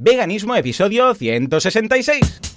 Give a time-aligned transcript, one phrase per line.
[0.00, 2.47] Veganismo, episodio 166.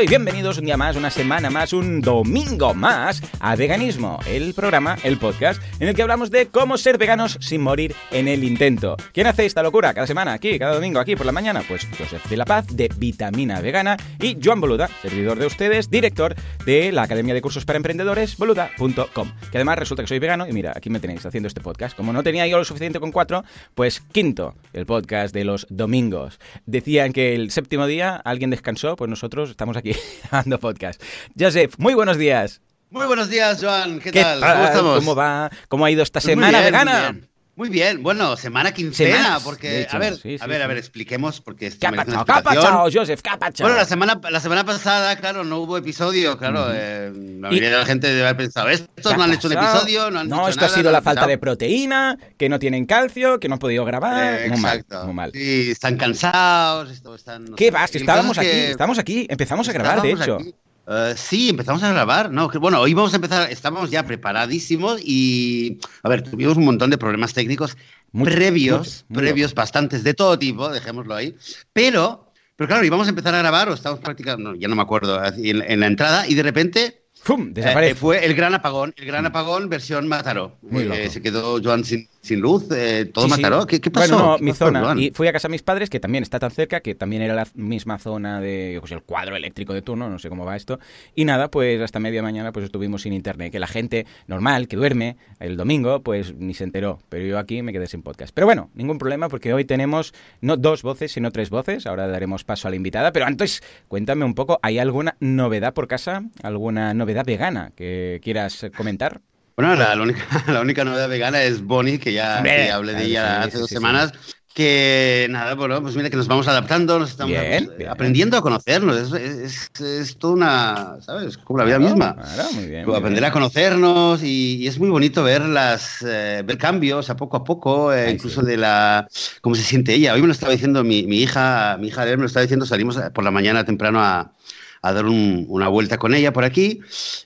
[0.00, 4.96] Y bienvenidos un día más, una semana más, un domingo más a Veganismo, el programa,
[5.04, 8.96] el podcast, en el que hablamos de cómo ser veganos sin morir en el intento.
[9.12, 11.62] ¿Quién hace esta locura cada semana aquí, cada domingo aquí por la mañana?
[11.68, 16.34] Pues Joseph de la Paz de Vitamina Vegana y Joan Boluda, servidor de ustedes, director
[16.64, 19.32] de la Academia de Cursos para Emprendedores, boluda.com.
[19.50, 21.94] Que además resulta que soy vegano y mira, aquí me tenéis haciendo este podcast.
[21.94, 26.40] Como no tenía yo lo suficiente con cuatro, pues quinto, el podcast de los domingos.
[26.64, 31.02] Decían que el séptimo día alguien descansó, pues nosotros estamos aquí grabando podcast.
[31.38, 32.60] Joseph, muy buenos días.
[32.90, 34.00] Muy buenos días, Joan.
[34.00, 34.40] ¿Qué, ¿Qué tal?
[34.40, 34.52] tal?
[34.54, 34.98] ¿Cómo estamos?
[34.98, 35.50] ¿Cómo va?
[35.68, 36.92] ¿Cómo ha ido esta Pues muy semana bien, vegana?
[37.12, 37.31] Muy bien.
[37.54, 38.02] Muy bien.
[38.02, 41.40] Bueno, semana quincena, Semanas, porque hecho, a ver, sí, sí, a ver, a ver, expliquemos
[41.42, 42.24] porque esto ¿Qué ha merece una pasado?
[42.24, 42.72] ¿Qué ha explicación.
[42.72, 43.20] pasado, Joseph?
[43.60, 46.68] Bueno, la semana, la semana pasada, claro, no hubo episodio, claro.
[46.72, 49.52] eh, la mayoría de la gente debe haber pensado, ¿Qué estos no han hecho un
[49.52, 52.58] episodio, no han No, dicho esto ha sido no la falta de proteína, que no
[52.58, 54.44] tienen calcio, que no han podido grabar.
[54.44, 55.32] Eh, muy mal, muy mal.
[55.34, 57.44] Sí, están cansados, esto, están...
[57.44, 57.94] no ¿Qué vas?
[57.94, 60.36] Estábamos aquí, que estamos aquí, empezamos a grabar, de hecho.
[60.36, 60.54] aquí.
[60.88, 62.48] Eh, sí, empezamos a grabar, ¿no?
[62.48, 66.98] Bueno, hoy vamos a empezar, estamos ya preparadísimos y, a ver, tuvimos un montón de
[66.98, 67.76] problemas técnicos
[68.10, 71.36] Mucho, previos, mucho, previos bastantes, de todo tipo, dejémoslo ahí,
[71.72, 74.82] pero, pero claro, íbamos a empezar a grabar o estábamos practicando, no, ya no me
[74.82, 77.48] acuerdo, en, en la entrada y de repente ¡Fum!
[77.48, 77.94] eh, Desaparece.
[77.94, 80.58] fue el gran apagón, el gran apagón versión Mataró.
[80.62, 83.42] Muy Eh, se quedó Joan sin, sin luz, eh, todo Sí, sí.
[83.42, 83.66] Mataró.
[83.66, 84.14] ¿Qué, qué pasó?
[84.14, 84.94] Bueno, no, ¿Qué mi pasó, zona.
[84.96, 87.34] Y fui a casa de mis padres, que también está tan cerca, que también era
[87.34, 90.78] la misma zona de pues, el cuadro eléctrico de turno, no sé cómo va esto.
[91.16, 93.50] Y nada, pues hasta media mañana pues estuvimos sin internet.
[93.50, 97.00] Que la gente normal, que duerme el domingo, pues ni se enteró.
[97.08, 98.32] Pero yo aquí me quedé sin podcast.
[98.32, 101.86] Pero bueno, ningún problema porque hoy tenemos no dos voces, sino tres voces.
[101.86, 103.12] Ahora daremos paso a la invitada.
[103.12, 106.22] Pero antes, cuéntame un poco, ¿hay alguna novedad por casa?
[106.44, 109.20] ¿Alguna novedad vegana que quieras comentar?
[109.56, 113.04] Bueno, la, la única, la única novedad vegana es Bonnie, que ya que hablé de
[113.04, 114.12] ella hace dos semanas.
[114.54, 117.88] Que nada, bueno, pues mira que nos vamos adaptando, nos estamos Bien, pues, bien.
[117.90, 119.14] aprendiendo a conocernos.
[119.14, 121.38] Es, es, es toda una, ¿sabes?
[121.38, 122.14] Como la vida Claro, misma.
[122.16, 123.30] claro, muy bien, muy aprender bien.
[123.30, 127.44] a conocernos y, y es muy bonito ver las eh, ver cambios a poco a
[127.44, 128.46] poco, eh, Ay, incluso sí.
[128.46, 129.08] de la
[129.40, 130.12] cómo se siente ella.
[130.12, 132.66] Hoy me lo estaba diciendo mi, mi hija, mi hija Adele me lo estaba diciendo,
[132.66, 134.32] salimos por la mañana temprano a,
[134.82, 136.80] a dar un- una vuelta con ella por aquí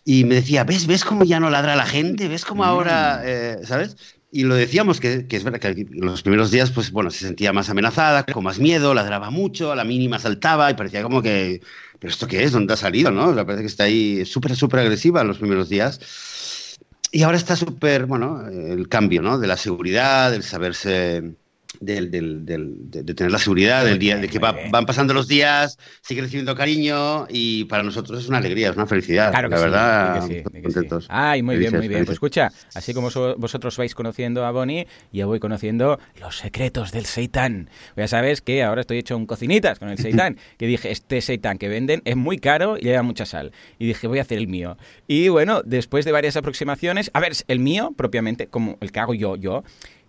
[0.04, 2.28] y me decía, ¿ves, ves cómo ya no ladra la gente?
[2.28, 2.66] ¿Ves cómo Mm.
[2.66, 3.96] ahora, eh, ¿sabes?
[4.30, 7.52] Y lo decíamos que, que es verdad que los primeros días, pues bueno, se sentía
[7.52, 11.62] más amenazada, con más miedo, ladraba mucho, a la mínima saltaba y parecía como que,
[11.98, 12.52] ¿pero esto qué es?
[12.52, 13.10] ¿Dónde ha salido?
[13.10, 13.28] ¿no?
[13.28, 16.00] O sea, parece que está ahí súper, súper agresiva en los primeros días.
[17.12, 19.38] Y ahora está súper, bueno, el cambio, ¿no?
[19.38, 21.36] De la seguridad, del saberse,
[21.80, 25.12] del, del- del- de, de tener la seguridad, del día, de que va- van pasando
[25.12, 29.30] los días, sigue recibiendo cariño y para nosotros es una alegría, es una felicidad.
[29.30, 30.74] Claro que la sí, verdad, di que sí, estamos di que sí.
[30.74, 31.06] contentos.
[31.10, 32.04] Ay, muy bien, muy bien.
[32.04, 36.92] Pues escucha, así como so- vosotros vais conociendo a Bonnie, yo voy conociendo los secretos
[36.92, 37.68] del seitán.
[37.96, 41.58] Ya sabes que ahora estoy hecho un cocinitas con el seitán, que dije, este seitán
[41.58, 43.52] que venden es muy caro y lleva mucha sal.
[43.78, 44.78] Y dije, voy a hacer el mío.
[45.06, 49.12] Y bueno, después de varias aproximaciones, a ver, el mío propiamente, como el que hago
[49.14, 49.62] yo, yo,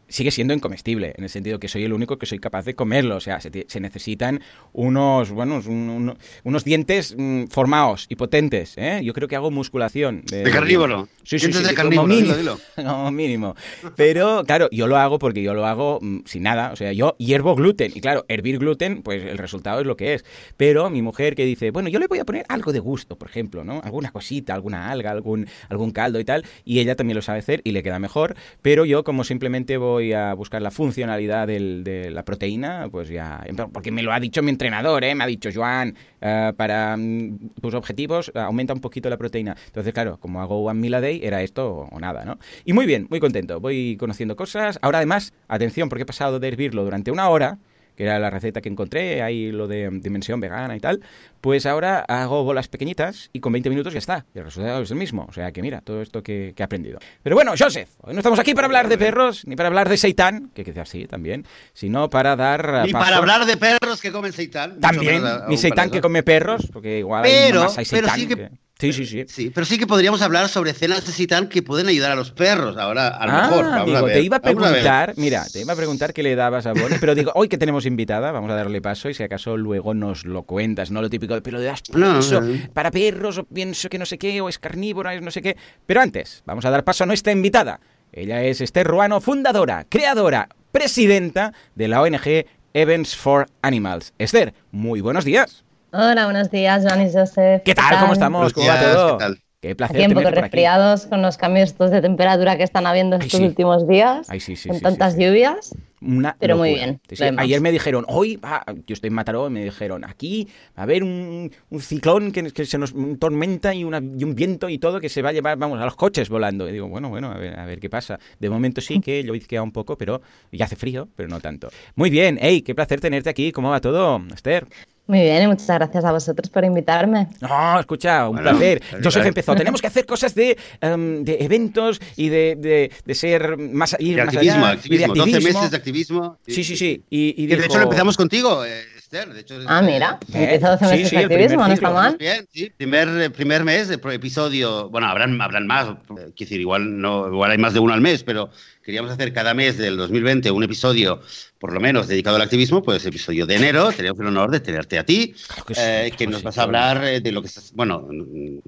[0.10, 3.16] sigue siendo incomestible, en el sentido que soy el único que soy capaz de comerlo.
[3.18, 4.42] O sea, se, se necesitan
[4.74, 8.74] unos, bueno, un- un- unos dientes mm, formados y potentes.
[8.78, 9.02] ¿eh?
[9.04, 10.24] Yo creo que hago musculación.
[10.26, 11.08] De carnívoro.
[11.24, 13.56] Sí, sí, sí, de como carnívoro, dilo, Como mínimo.
[13.96, 16.72] Pero, claro, yo lo hago porque yo lo hago mm, sin nada.
[16.72, 17.92] O sea, yo hiervo gluten.
[17.96, 20.26] Y claro, hervir gluten, pues el resultado es lo que es.
[20.56, 23.30] Pero mi mujer que dice, bueno, yo le voy a poner algo de gusto, por
[23.30, 23.82] ejemplo, ¿no?
[23.84, 26.46] Alguna cosita, alguna alga, algún, algún caldo y tal.
[26.64, 28.36] Y ella también lo sabe hacer y le queda mejor.
[28.62, 33.44] Pero yo, como simplemente voy a buscar la funcionalidad de la proteína, pues ya.
[33.72, 35.16] Porque me lo ha dicho mi entrenador, ¿eh?
[35.16, 39.56] Me ha dicho, Joan, eh, para mm, tus objetivos, eh, aumenta un poquito la proteína.
[39.68, 42.40] Entonces, claro, como hago one meal a day, era esto o nada, ¿no?
[42.66, 43.60] Y muy bien, muy contento.
[43.60, 44.80] Voy conociendo cosas.
[44.82, 47.60] Ahora, además, atención, porque he pasado de hervirlo durante una hora
[47.98, 51.02] que era la receta que encontré, ahí lo de dimensión vegana y tal,
[51.42, 54.26] pues ahora hago bolas pequeñitas y con 20 minutos ya está.
[54.36, 55.26] Y el resultado es el mismo.
[55.28, 57.00] O sea que mira, todo esto que, que he aprendido.
[57.24, 59.98] Pero bueno, Joseph, hoy no estamos aquí para hablar de perros, ni para hablar de
[59.98, 64.12] seitán, que quizás sí también, sino para dar Y paso- para hablar de perros que
[64.12, 64.80] comen seitán.
[64.80, 68.67] También, para seitán que come perros, porque igual hay Pero- más hay pero seitán que-
[68.80, 69.26] Sí, sí, sí.
[69.28, 72.32] Sí, pero sí que podríamos hablar sobre cenas de seitán que pueden ayudar a los
[72.32, 72.78] perros.
[72.78, 73.66] Ahora, a lo ah, mejor.
[73.66, 76.36] Vamos digo, a ver, te iba a preguntar, mira, te iba a preguntar qué le
[76.36, 79.24] dabas a Bonnie, pero digo, hoy que tenemos invitada, vamos a darle paso y si
[79.24, 82.56] acaso luego nos lo cuentas, no lo típico, de, pero le das No, pienso no.
[82.74, 85.58] para perros o pienso que no sé qué, o es carnívora, es no sé qué.
[85.88, 87.80] Pero antes, vamos a dar paso a nuestra invitada.
[88.12, 94.14] Ella es Esther Ruano, fundadora, creadora, presidenta de la ONG Events for Animals.
[94.20, 95.66] Esther, muy buenos días.
[95.92, 97.62] Hola, buenos días, Joan y Joseph.
[97.64, 98.00] ¿Qué tal?
[98.00, 98.54] ¿Cómo estamos?
[98.54, 99.18] ¿Cómo va todo?
[99.18, 99.40] ¿Qué tal?
[99.60, 100.42] Qué placer Aquí un poco aquí.
[100.42, 103.46] resfriados con los cambios estos de temperatura que están habiendo Ay, estos sí.
[103.46, 105.26] últimos días, Ay, sí, sí, con sí, tantas sí, sí.
[105.26, 105.76] lluvias.
[106.00, 107.02] Una Pero muy bien.
[107.38, 110.48] Ayer me dijeron, hoy va, yo estoy en Mataró, me dijeron, aquí
[110.78, 114.24] va a haber un, un ciclón que, que se nos un tormenta y, una, y
[114.24, 116.70] un viento y todo que se va a llevar, vamos, a los coches volando.
[116.70, 118.20] Y digo, bueno, bueno, a ver, a ver qué pasa.
[118.40, 121.70] De momento sí que llovizquea un poco, pero y hace frío, pero no tanto.
[121.96, 123.52] Muy bien, hey, qué placer tenerte aquí.
[123.52, 124.68] ¿Cómo va todo, Esther?
[125.08, 127.30] Muy bien, y muchas gracias a vosotros por invitarme.
[127.40, 128.82] No, escucha, un Bueno, placer.
[129.02, 129.56] Joseph empezó.
[129.56, 134.18] Tenemos que hacer cosas de, em, de eventos y de, de, de ser más, ir
[134.18, 135.60] De más activismo, allá, y de activismo, 12 activismo.
[135.60, 136.38] meses de activismo.
[136.46, 137.04] Sí, sí, sí.
[137.10, 140.44] Y, y Que de dijo- hecho lo empezamos contigo, eh, De hecho, Ah, mira, Eh,
[140.54, 142.18] empezó 12 sí, meses sí, primer activismo, no está mal.
[142.18, 142.70] Bien, sí.
[142.76, 144.90] Primer, primer mes de episodio.
[144.90, 145.88] Bueno, habrán, habrán más.
[146.08, 148.50] Quiero decir, igual, no, igual hay más de uno al mes, pero
[148.84, 151.22] queríamos hacer cada mes del 2020 un episodio,
[151.58, 152.84] por lo menos, dedicado al activismo.
[152.84, 153.94] Pues episodio de enero.
[153.94, 156.58] Teníamos el honor de tenerte a ti, Claro que sí, eh, que nos sí, vas
[156.58, 157.72] a hablar eh, de lo que estás.
[157.74, 158.10] Bueno,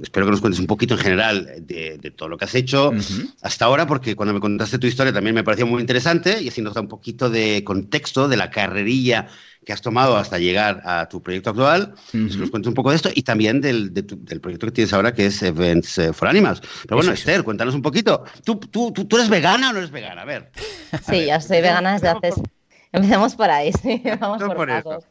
[0.01, 2.91] espero que nos cuentes un poquito en general de, de todo lo que has hecho
[2.91, 3.29] Ujú.
[3.41, 6.61] hasta ahora, porque cuando me contaste tu historia también me pareció muy interesante y así
[6.61, 9.27] nos da un poquito de contexto de la carrerilla
[9.69, 11.93] que has tomado hasta llegar a tu proyecto actual.
[12.11, 12.27] Ujú.
[12.29, 14.71] Si nos cuentes un poco de esto y también del, de tu- del proyecto que
[14.71, 16.59] tienes ahora, que es Events eh, for Animals.
[16.87, 17.19] Pero bueno, es.
[17.19, 18.23] Esther, cuéntanos un poquito.
[18.43, 20.23] ¿Tú, tú, tú, tú eres vegana o no eres vegana?
[20.23, 20.49] A ver.
[21.07, 22.33] Sí, ya soy vegana desde hace...
[22.91, 25.03] Empecemos por ahí, sí, vamos por, por pasos.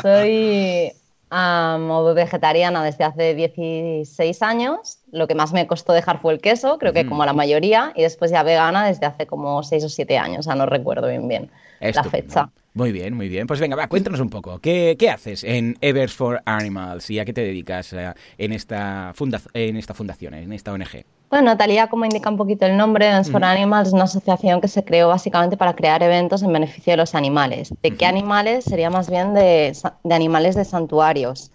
[0.00, 0.92] Soy
[1.30, 4.98] am, ovo vegetariana desde hace 16 años.
[5.12, 7.10] Lo que más me costó dejar fue el queso, creo que Ujú.
[7.10, 10.42] como la mayoría, y después ya vegana desde hace como 6 o 7 años, o
[10.42, 11.50] sea, no recuerdo bien bien
[11.80, 12.28] la Estupendo.
[12.28, 12.50] fecha.
[12.74, 13.46] Muy bien, muy bien.
[13.46, 14.58] Pues venga, va, cuéntanos un poco.
[14.58, 19.12] ¿Qué, qué haces en Evers for Animals y a qué te dedicas eh, en, esta
[19.14, 21.04] funda en esta fundación, en esta ONG?
[21.28, 23.44] Bueno, Talía, como indica un poquito el nombre, Dance for.
[23.44, 27.14] Animals es una asociación que se creó básicamente para crear eventos en beneficio de los
[27.16, 27.74] animales.
[27.82, 28.64] ¿De qué animales?
[28.64, 31.50] Sería más bien de, de animales de santuarios.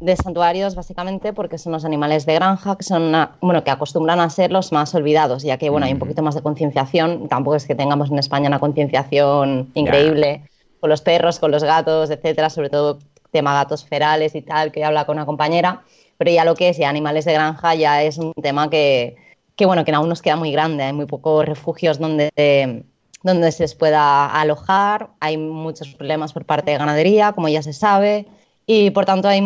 [0.00, 4.20] De santuarios básicamente porque son los animales de granja que son una- bueno, que acostumbran
[4.20, 7.56] a ser los más olvidados, ya que bueno, hay un poquito más de concienciación, tampoco
[7.56, 10.42] es que tengamos en España una concienciación increíble
[10.80, 12.98] con los perros, con los gatos, etcétera, sobre todo
[13.30, 15.82] tema gatos ferales y tal, que habla con una compañera,
[16.18, 19.16] pero ya lo que es ya animales de granja ya es un tema que,
[19.56, 22.84] que bueno, que aún nos queda muy grande, hay muy pocos refugios donde
[23.24, 27.72] donde se les pueda alojar, hay muchos problemas por parte de ganadería, como ya se
[27.72, 28.26] sabe,
[28.66, 29.40] y por tanto hay,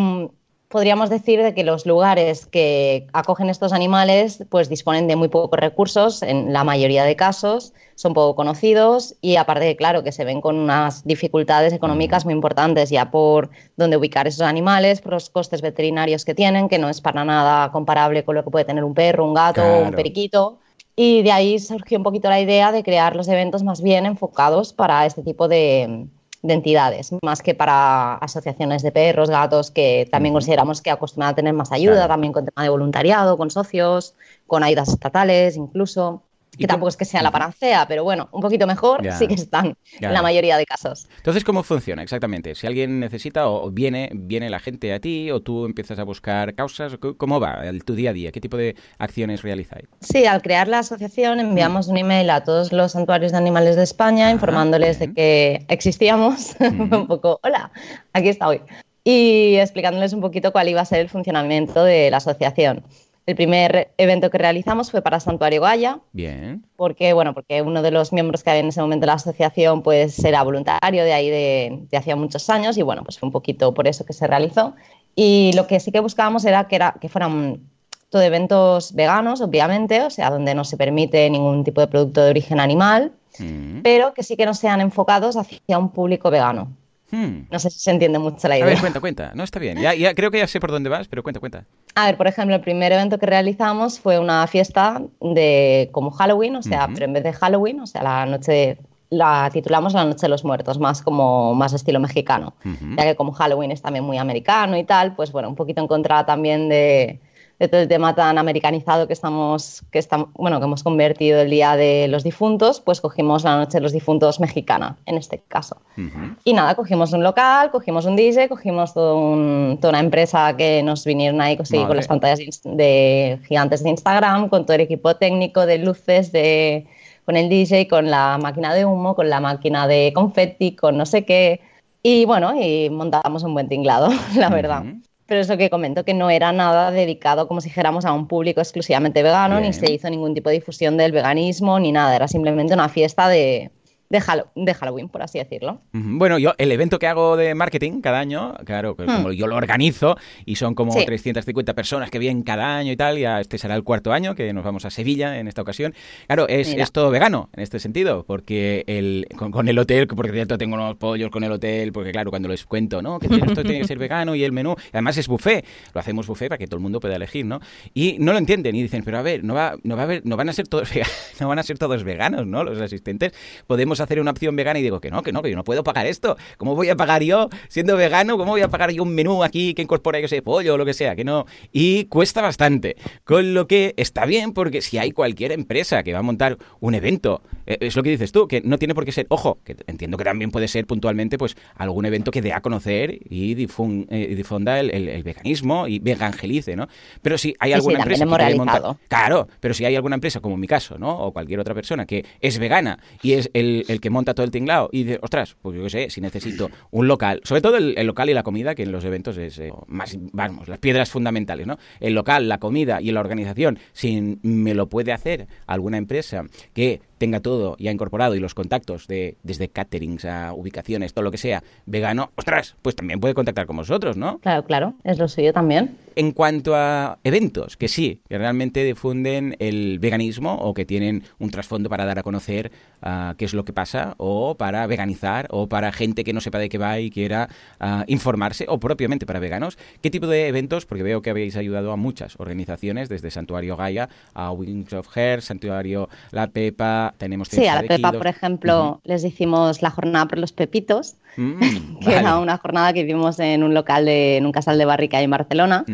[0.68, 5.58] podríamos decir de que los lugares que acogen estos animales pues disponen de muy pocos
[5.58, 10.24] recursos en la mayoría de casos, son poco conocidos y aparte de claro que se
[10.24, 15.30] ven con unas dificultades económicas muy importantes ya por dónde ubicar esos animales, por los
[15.30, 18.84] costes veterinarios que tienen, que no es para nada comparable con lo que puede tener
[18.84, 19.84] un perro, un gato, Claro.
[19.86, 20.58] un periquito.
[20.94, 24.72] Y de ahí surgió un poquito la idea de crear los eventos más bien enfocados
[24.72, 26.06] para este tipo de,
[26.42, 31.34] de entidades, más que para asociaciones de perros, gatos, que también consideramos que acostumbran a
[31.34, 32.08] tener más ayuda, Claro.
[32.08, 34.14] también con tema de voluntariado, con socios,
[34.46, 36.22] con ayudas estatales incluso.
[36.58, 37.38] ¿Y Que tampoco es que sea la Ujú.
[37.38, 39.12] panacea, pero bueno, un poquito mejor Ya.
[39.16, 40.08] sí que están Ya.
[40.08, 41.06] en la mayoría de casos.
[41.18, 42.54] Entonces, ¿cómo funciona exactamente?
[42.56, 46.54] Si alguien necesita o viene, viene la gente a ti o tú empiezas a buscar
[46.54, 48.32] causas, ¿cómo- ¿cómo va el, tu día a día?
[48.32, 49.86] ¿Qué tipo de acciones realizáis?
[50.00, 53.84] Sí, al crear la asociación enviamos un email a todos los santuarios de animales de
[53.84, 55.10] España Ah, informándoles bien.
[55.10, 56.58] de que existíamos, Ujú.
[57.02, 57.70] un poco, hola,
[58.12, 58.60] aquí estoy,
[59.04, 62.82] y explicándoles un poquito cuál iba a ser el funcionamiento de la asociación.
[63.28, 66.64] El primer evento que realizamos fue para Santuario Gaya, Bien.
[66.76, 69.82] porque, bueno, porque uno de los miembros que había en ese momento de la asociación
[69.82, 73.32] pues era voluntario de ahí de, de hacía muchos años y bueno, pues fue un
[73.32, 74.74] poquito por eso que se realizó.
[75.14, 77.60] Y lo que sí que buscábamos era que, era, que fueran
[78.08, 82.30] todo eventos veganos, obviamente, o sea, donde no se permite ningún tipo de producto de
[82.30, 83.82] origen animal, Mm.
[83.82, 86.72] pero que sí que no sean enfocados hacia un público vegano.
[87.10, 87.46] Hmm.
[87.50, 88.66] No sé si se entiende mucho la A idea.
[88.66, 89.32] ver, cuenta, cuenta.
[89.34, 89.78] No, está bien.
[89.78, 91.64] Ya, ya creo que ya sé por dónde vas, pero cuenta, cuenta.
[91.94, 96.56] A ver, por ejemplo, el primer evento que realizamos fue una fiesta de como Halloween,
[96.56, 98.78] o sea, pero en vez de Halloween, o sea, la noche de-
[99.10, 102.52] la titulamos la Noche de los Muertos, más como más estilo mexicano,
[102.94, 105.88] ya que como Halloween es también muy americano y tal, pues bueno, un poquito en
[105.88, 107.18] contra también de,
[107.58, 111.50] de todo el tema tan americanizado que estamos, que estamos, bueno, que hemos convertido el
[111.50, 115.76] día de los difuntos, pues cogimos la Noche de los Difuntos mexicana, en este caso.
[115.96, 116.36] Ujú.
[116.44, 120.82] Y nada, cogimos un local, cogimos un DJ, cogimos todo un- toda una empresa que
[120.84, 121.88] nos vinieron ahí conseguir Vale.
[121.88, 126.86] con las pantallas de, gigantes de Instagram, con todo el equipo técnico de luces, de,
[127.24, 131.04] con el DJ, con la máquina de humo, con la máquina de confetti, con no
[131.06, 131.60] sé qué.
[132.04, 134.82] Y bueno, y montamos un buen tinglado, la verdad.
[134.84, 135.00] Ujú.
[135.28, 138.26] Pero es lo que comento, que no era nada dedicado, como si dijéramos, a un
[138.26, 142.26] público exclusivamente vegano, ni se hizo ningún tipo de difusión del veganismo, ni nada, era
[142.26, 143.70] simplemente una fiesta de,
[144.10, 145.82] de, Halloween, por así decirlo.
[145.92, 149.30] Bueno, yo el evento que hago de marketing cada año, claro, hmm.
[149.32, 153.40] yo lo organizo y son como 350 personas que vienen cada año y tal, ya
[153.40, 155.94] este será el cuarto año que nos vamos a Sevilla en esta ocasión.
[156.26, 160.76] Claro, es, todo vegano en este sentido, porque el, con, el hotel, porque cierto tengo
[160.76, 163.18] unos pollos con el hotel, porque claro, cuando les cuento, ¿no?
[163.18, 166.48] Que esto tiene que ser vegano y el menú, además es buffet, lo hacemos buffet
[166.48, 167.60] para que todo el mundo pueda elegir, ¿no?
[167.92, 170.24] Y no lo entienden y dicen, pero a ver, no va, no va a haber,
[170.24, 170.88] no van a ser todos
[171.40, 172.64] no van a ser todos veganos, ¿no?
[172.64, 173.32] Los asistentes
[173.66, 175.82] podemos hacer una opción vegana y digo que no, que no, que yo no puedo
[175.84, 176.36] pagar esto.
[176.56, 178.36] ¿Cómo voy a pagar yo siendo vegano?
[178.36, 180.84] ¿Cómo voy a pagar yo un menú aquí que incorpora, yo sé, pollo o lo
[180.84, 181.16] que sea?
[181.16, 181.46] Que no.
[181.72, 182.96] Y cuesta bastante.
[183.24, 186.94] Con lo que está bien porque si hay cualquier empresa que va a montar un
[186.94, 189.76] evento, eh, es lo que dices tú, que no tiene por qué ser, ojo, que
[189.86, 194.34] entiendo que también puede ser puntualmente pues algún evento que dé a conocer y eh,
[194.34, 196.88] difunda el, veganismo y vegangelice, ¿no?
[197.22, 200.60] Pero si hay alguna empresa que montar, claro, pero si hay alguna empresa como en
[200.60, 201.18] mi caso, ¿no?
[201.18, 204.50] O cualquier otra persona que es vegana y es el, el que monta todo el
[204.50, 207.94] tinglado y dice, ostras, pues yo qué sé, si necesito un local, sobre todo el,
[208.06, 211.66] local y la comida, que en los eventos es eh, más, vamos, las piedras fundamentales,
[211.66, 211.78] ¿no?
[211.98, 217.00] El local, la comida y la organización, si me lo puede hacer alguna empresa que
[217.18, 221.38] tenga todo ya incorporado y los contactos de desde caterings a ubicaciones, todo lo que
[221.38, 224.38] sea, vegano, ostras, pues también puede contactar con vosotros, ¿no?
[224.38, 225.96] Claro, claro, es lo suyo también.
[226.16, 231.50] En cuanto a eventos, que sí, que realmente difunden el veganismo o que tienen un
[231.50, 232.72] trasfondo para dar a conocer
[233.02, 236.58] uh, qué es lo que pasa o para veganizar o para gente que no sepa
[236.58, 237.48] de qué va y quiera
[237.80, 240.86] uh, informarse o propiamente para veganos, ¿qué tipo de eventos?
[240.86, 245.42] Porque veo que habéis ayudado a muchas organizaciones, desde Santuario Gaia a Wings of Hair,
[245.42, 250.38] Santuario La Pepa, tenemos Sí, a la Pepa, por ejemplo, les hicimos la jornada por
[250.38, 251.58] los pepitos, mm,
[252.00, 255.20] que era una jornada que hicimos en un local, de, en un casal de barrica
[255.20, 255.84] en Barcelona,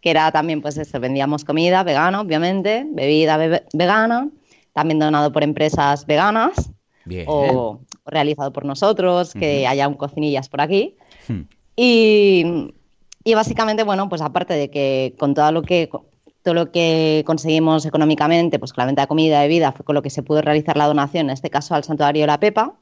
[0.00, 3.36] que era también, pues eso, vendíamos comida vegana, obviamente, bebida
[3.72, 4.28] vegana,
[4.72, 6.70] también donado por empresas veganas
[7.26, 10.96] o, realizado por nosotros, que haya un cocinillas por aquí.
[11.28, 11.42] Hmm.
[11.76, 12.72] Y,
[13.24, 15.88] y básicamente, bueno, pues aparte de que con todo lo que
[16.44, 19.94] todo lo que conseguimos económicamente, pues con la venta de comida y bebida, fue con
[19.94, 22.74] lo que se pudo realizar la donación, en este caso al Santuario La Pepa.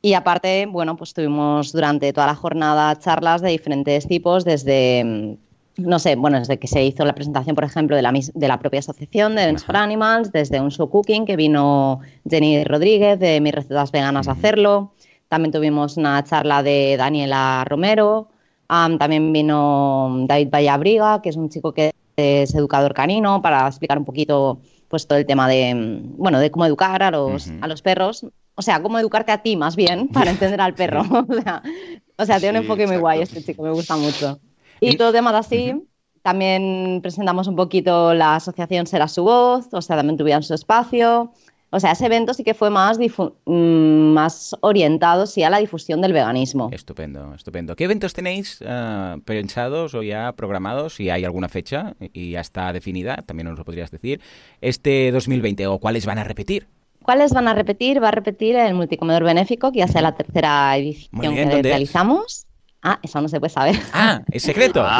[0.00, 5.88] Y aparte, bueno, pues tuvimos durante toda la jornada charlas de diferentes tipos, desde, mm,
[5.88, 8.60] no sé, bueno, desde que se hizo la presentación, por ejemplo, de la, de la
[8.60, 11.98] propia asociación de Dance for Animals, desde un show cooking que vino
[12.30, 14.92] Jenny Rodríguez de Mis Recetas Veganas a hacerlo.
[15.26, 18.28] También tuvimos una charla de Daniela Romero.
[18.68, 24.04] también vino David Vallabriga, que es un chico que es educador canino, para explicar un
[24.04, 28.26] poquito pues todo el tema de, bueno, de cómo educar a los, a los perros.
[28.54, 31.02] O sea, cómo educarte a ti más bien para entender al perro.
[32.16, 34.40] o, sea, tiene un enfoque muy guay este chico, me gusta mucho.
[34.80, 35.74] Y, todo temas así.
[36.22, 41.32] También presentamos un poquito la asociación Será su voz, o sea, también tuvieron su espacio.
[41.70, 46.00] O sea, ese evento sí que fue más, mm, más orientado sí, a la difusión
[46.00, 46.70] del veganismo.
[46.72, 47.76] Estupendo, estupendo.
[47.76, 50.94] ¿Qué eventos tenéis uh, pensados o ya programados?
[50.94, 54.20] Si hay alguna fecha y ya está definida, también nos lo podrías decir,
[54.62, 56.68] este 2020 o cuáles van a repetir.
[57.02, 58.02] ¿Cuáles van a repetir?
[58.02, 62.47] Va a repetir el multicomedor benéfico, que ya sea la tercera edición que realizamos.
[62.82, 63.76] Ah, eso no se puede saber.
[63.92, 64.84] Ah, es secreto.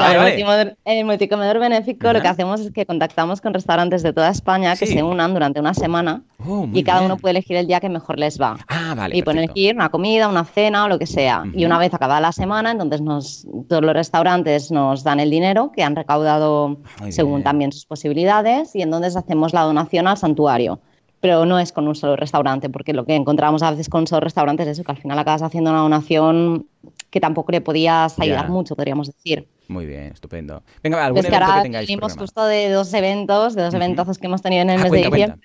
[0.85, 4.75] En el multicomedor benéfico lo que hacemos es que contactamos con restaurantes de toda España
[4.77, 7.89] que se unan durante una semana oh, y cada uno puede elegir el día que
[7.89, 8.57] mejor les va.
[8.69, 9.17] Ah, vale.
[9.17, 11.45] Y pueden elegir una comida, una cena o lo que sea.
[11.55, 15.71] Y una vez acabada la semana, entonces nos, todos los restaurantes nos dan el dinero
[15.75, 16.79] que han recaudado
[17.11, 20.81] según también sus posibilidades y entonces hacemos la donación al santuario
[21.21, 24.07] pero no es con un solo restaurante, porque lo que encontramos a veces con un
[24.07, 26.67] solo restaurante es eso, que al final acabas haciendo una donación
[27.11, 29.49] que tampoco le podías ayudar mucho, podríamos decir.
[29.69, 30.63] Muy bien, estupendo.
[30.83, 34.43] Venga, algún evento que, tengáis Venimos justo de dos eventos, de dos eventazos que hemos
[34.43, 35.41] tenido en el ah, mes de diciembre,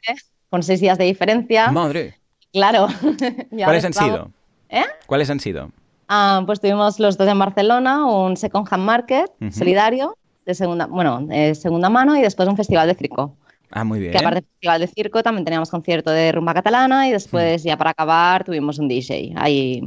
[0.50, 1.72] con seis días de diferencia.
[1.72, 2.16] Madre.
[2.52, 2.88] Claro.
[3.50, 4.32] ¿Cuáles han sido?
[4.70, 4.84] ¿Eh?
[5.08, 5.72] ¿Cuáles han sido?
[6.08, 10.16] Ah, pues tuvimos los dos en Barcelona, un second hand market solidario
[10.46, 13.36] de segunda, bueno, de segunda mano y después un festival de circo.
[13.76, 14.12] Ah, muy bien.
[14.12, 17.76] Que aparte del festival de circo también teníamos concierto de rumba catalana y después ya
[17.76, 19.34] para acabar tuvimos un DJ.
[19.36, 19.82] Ahí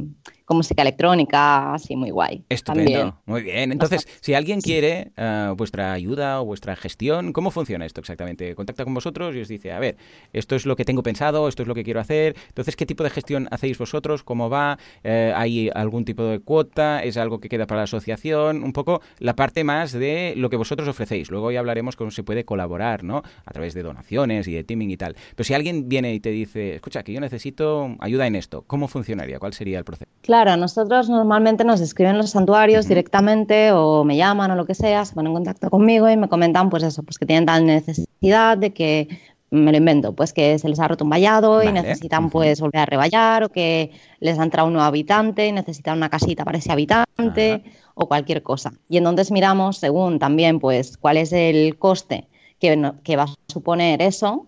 [0.47, 2.41] con música electrónica, así muy guay.
[2.47, 3.73] Estupendo, muy bien.
[3.73, 8.55] Entonces, si alguien quiere eh, vuestra ayuda o vuestra gestión, ¿cómo funciona esto exactamente?
[8.55, 9.97] Contacta con vosotros y os dice, a ver,
[10.31, 12.37] esto es lo que tengo pensado, esto es lo que quiero hacer.
[12.47, 14.23] Entonces, ¿qué tipo de gestión hacéis vosotros?
[14.23, 14.79] ¿Cómo va?
[15.03, 17.03] Eh, ¿Hay algún tipo de cuota?
[17.03, 18.63] ¿Es algo que queda para la asociación?
[18.63, 21.29] Un poco la parte más de lo que vosotros ofrecéis.
[21.29, 23.21] Luego ya hablaremos cómo se puede colaborar, ¿no?
[23.45, 25.17] A través de donaciones y de teaming y tal.
[25.35, 28.87] Pero si alguien viene y te dice, escucha, que yo necesito ayuda en esto, ¿cómo
[28.87, 29.39] funcionaría?
[29.39, 30.09] ¿Cuál sería el proceso?
[30.21, 34.67] Claro Claro, a nosotros normalmente nos escriben los santuarios directamente o me llaman o lo
[34.67, 37.47] que sea, se ponen en contacto conmigo y me comentan pues eso, pues que tienen
[37.47, 39.07] tal necesidad de que
[39.49, 42.81] me lo invento, pues que se les ha roto un vallado y necesitan pues volver
[42.81, 43.89] a revallar o que
[44.19, 47.63] les ha entrado un nuevo habitante y necesitan una casita para ese habitante
[47.95, 48.73] o cualquier cosa.
[48.89, 52.27] Y entonces miramos según también pues cuál es el coste
[52.59, 54.45] que, no- que va a suponer eso.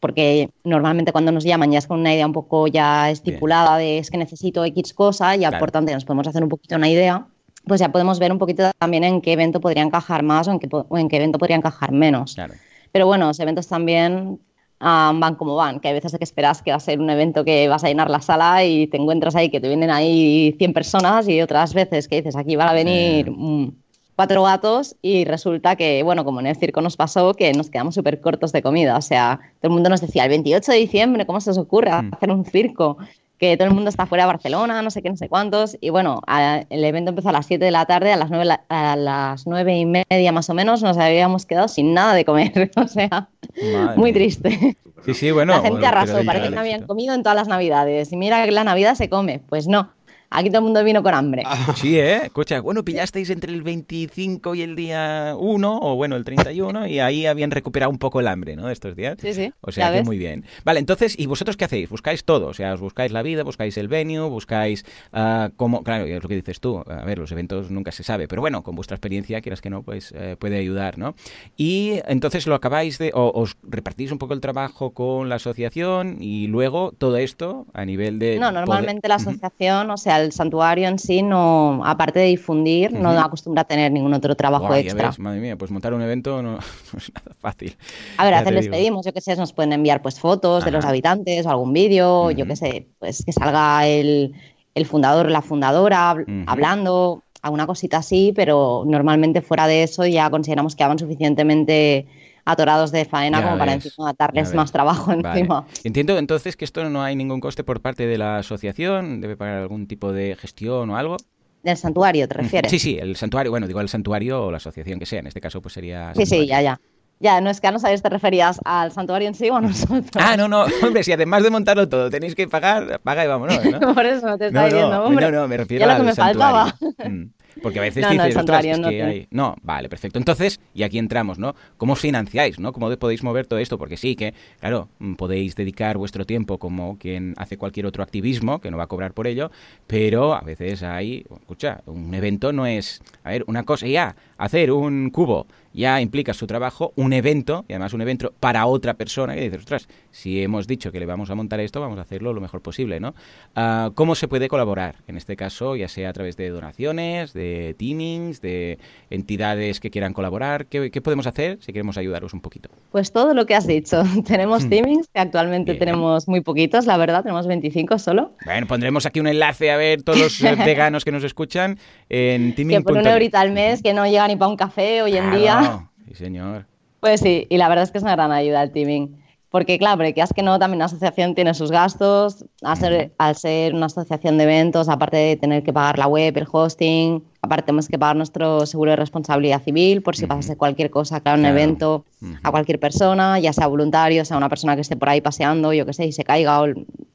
[0.00, 3.98] Porque normalmente cuando nos llaman ya es con una idea un poco ya estipulada de
[3.98, 5.60] es que necesito X cosa, ya Claro.
[5.60, 7.26] por tanto nos podemos hacer un poquito una idea,
[7.66, 10.58] pues ya podemos ver un poquito también en qué evento podría encajar más o en
[10.58, 12.34] qué, o en qué evento podría encajar menos.
[12.34, 12.54] Claro.
[12.92, 14.40] Pero bueno, los eventos también
[14.80, 17.44] ah, van como van, que hay veces que esperas que va a ser un evento
[17.44, 20.72] que vas a llenar la sala y te encuentras ahí que te vienen ahí 100
[20.72, 23.72] personas y otras veces que dices aquí van a venir mm,
[24.20, 27.94] cuatro gatos y resulta que, bueno, como en el circo nos pasó, que nos quedamos
[27.94, 28.98] súper cortos de comida.
[28.98, 31.90] O sea, todo el mundo nos decía, el 28 de diciembre, ¿cómo se os ocurre
[31.90, 32.10] Mm.
[32.12, 32.98] hacer un circo?
[33.38, 35.78] Que todo el mundo está fuera de Barcelona, no sé qué, no sé cuántos.
[35.80, 38.44] Y bueno, a- el evento empezó a las 7 de la tarde, a las 9,
[38.44, 42.26] la- a las 9 y media más o menos nos habíamos quedado sin nada de
[42.26, 42.70] comer.
[42.76, 44.76] O sea, Madre muy triste.
[45.06, 45.54] Sí, sí, bueno.
[45.54, 48.12] la gente bueno, arrasó, parece que no habían comido en todas las navidades.
[48.12, 49.40] Y mira que la Navidad se come.
[49.48, 49.88] Pues no,
[50.30, 51.42] aquí todo el mundo vino con hambre.
[51.76, 52.20] Sí, ¿eh?
[52.24, 57.00] Escucha, bueno, pillasteis entre el 25 y el día 1, o bueno, el 31, y
[57.00, 58.66] ahí habían recuperado un poco el hambre, ¿no?
[58.66, 59.16] De estos días.
[59.20, 60.06] Sí, sí, O sea que ves.
[60.06, 60.44] muy bien.
[60.64, 61.88] Vale, entonces, ¿y vosotros qué hacéis?
[61.90, 62.46] ¿Buscáis todo?
[62.48, 65.82] O sea, os buscáis la vida, buscáis el venue, buscáis ah, cómo...
[65.82, 66.78] Claro, es lo que dices tú.
[66.86, 69.82] A ver, los eventos nunca se sabe, pero bueno, con vuestra experiencia, quieras que no,
[69.82, 71.14] pues eh, puede ayudar, ¿no?
[71.56, 73.10] Y entonces lo acabáis de...
[73.14, 77.84] O os repartís un poco el trabajo con la asociación y luego todo esto a
[77.84, 78.38] nivel de...
[78.38, 82.92] No, poder- normalmente la asociación, o sea, el santuario en sí, no, aparte de difundir,
[82.92, 85.08] no acostumbra a tener ningún otro trabajo Buah, ya extra.
[85.08, 86.52] ves, madre mía, pues montar un evento no,
[86.92, 87.76] no es nada fácil.
[88.16, 88.76] A ver, a veces les digo.
[88.76, 92.30] pedimos, yo qué sé, nos pueden enviar pues fotos de los habitantes o algún vídeo,
[92.30, 94.34] yo qué sé, pues que salga el,
[94.74, 100.30] el fundador o la fundadora hablando, alguna cosita así, pero normalmente fuera de eso ya
[100.30, 102.06] consideramos que van suficientemente
[102.50, 105.28] atorados de faena Ya como para encima darles más trabajo Vale.
[105.40, 105.66] encima.
[105.84, 109.56] Entiendo entonces que esto no hay ningún coste por parte de la asociación, debe pagar
[109.58, 111.16] algún tipo de gestión o algo.
[111.62, 112.70] Del santuario, ¿te refieres?
[112.70, 115.40] Sí, sí, el santuario, bueno, digo el santuario o la asociación que sea, en este
[115.40, 116.12] caso pues sería...
[116.14, 116.48] Sí, sí, santuario.
[116.50, 116.80] ya, ya.
[117.22, 119.60] Ya, no es que a no sabes te referías al santuario en sí o a
[119.60, 120.08] nosotros.
[120.14, 123.62] Ah, no, no, hombre, si además de montarlo todo tenéis que pagar, paga y vámonos,
[123.62, 123.78] ¿no?
[123.94, 125.30] Por eso te No, está diciendo, no, hombre.
[125.30, 126.72] no, no, me refiero ya lo que me santuario.
[126.72, 127.10] faltaba.
[127.10, 127.24] Mm.
[127.62, 129.26] Porque a veces No, dices, "Ostras, santuario es no que hay...
[129.30, 130.18] No, vale, perfecto.
[130.18, 131.54] Entonces, y aquí entramos, ¿no?
[131.76, 132.72] ¿Cómo os financiáis, no?
[132.72, 133.78] ¿Cómo podéis mover todo esto?
[133.78, 138.60] Porque sí que, claro, mm, podéis dedicar vuestro tiempo como quien hace cualquier otro activismo,
[138.60, 139.50] que no va a cobrar por ello,
[139.86, 141.24] pero a veces hay...
[141.40, 143.02] Escucha, un evento no es...
[143.24, 147.74] A ver, una cosa ya, hacer un cubo ya implica su trabajo, un evento, y
[147.74, 151.30] además un evento para otra persona, que dices, ostras, si hemos dicho que le vamos
[151.30, 153.14] a montar esto, vamos a hacerlo lo mejor posible, ¿no?
[153.54, 154.96] Ah, ¿Cómo se puede colaborar?
[155.06, 158.78] En este caso, ya sea a través de donaciones, de teamings, de
[159.10, 162.70] entidades que quieran colaborar, ¿qué, qué podemos hacer si queremos ayudaros un poquito?
[162.90, 164.02] Pues todo lo que has dicho.
[164.26, 165.78] tenemos teamings, que actualmente Bien.
[165.80, 168.32] tenemos muy poquitos, la verdad, tenemos 25 solo.
[168.44, 172.50] Bueno, pondremos aquí un enlace a ver todos los eh, veganos que nos escuchan en
[172.50, 172.82] Que teaming.
[172.82, 175.88] por un eurito al mes, que no llega ni para un café hoy en día.
[176.08, 176.66] Sí, señor.
[177.00, 179.16] Pues sí, y la verdad es que es una gran ayuda el teaming.
[179.50, 183.12] Porque claro, porque que es que no, también la asociación tiene sus gastos, al ser,
[183.18, 187.20] al ser una asociación de eventos, aparte de tener que pagar la web, el hosting,
[187.42, 191.38] aparte tenemos que pagar nuestro seguro de responsabilidad civil por si pasase cualquier cosa, claro,
[191.38, 191.58] un Claro.
[191.58, 192.04] evento
[192.44, 195.84] a cualquier persona, ya sea voluntario, sea una persona que esté por ahí paseando, yo
[195.84, 196.66] que sé, y se caiga o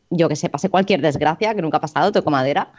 [0.10, 2.74] yo que sé, pase cualquier desgracia, que nunca ha pasado, toco madera.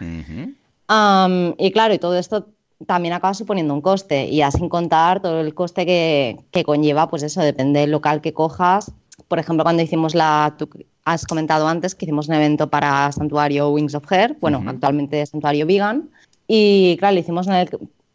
[0.89, 2.49] Am, y claro, y todo esto
[2.87, 7.09] también acaba suponiendo un coste, y ya sin contar todo el coste que, que conlleva,
[7.09, 8.93] pues eso, depende del local que cojas.
[9.29, 10.69] Por ejemplo, cuando hicimos la, tú
[11.05, 14.69] has comentado antes que hicimos un evento para Santuario Wings of Hair, bueno, Ujú.
[14.71, 16.11] actualmente es Santuario Vegan,
[16.47, 17.69] y claro, lo hicimos en el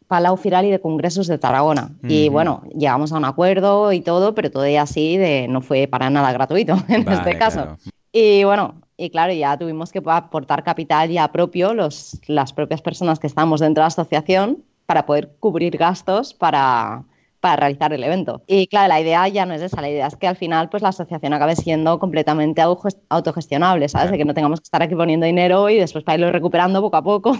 [0.06, 1.90] Palau Firal y de Congresos de Tarragona.
[2.08, 2.32] Y Ujú.
[2.32, 6.32] bueno, llegamos a un acuerdo y todo, pero todavía así de, no fue para nada
[6.32, 7.56] gratuito en Vale, este caso.
[7.56, 7.78] claro.
[8.12, 13.18] Y bueno, y claro, ya tuvimos que aportar capital ya propio, los, las propias personas
[13.18, 17.04] que estamos dentro de la asociación, para poder cubrir gastos para,
[17.42, 18.40] para realizar el evento.
[18.46, 20.80] Y claro, la idea ya no es esa, la idea es que al final pues
[20.82, 24.04] la asociación acabe siendo completamente auto- autogestionable, ¿sabes?
[24.04, 24.12] Claro.
[24.12, 26.96] De que no tengamos que estar aquí poniendo dinero y después para irlo recuperando poco
[26.96, 27.36] a poco,